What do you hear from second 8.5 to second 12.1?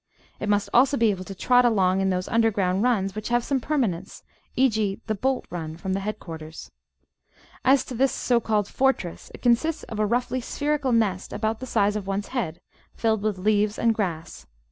"fortress," it consists of a roughly spherical nest about the size of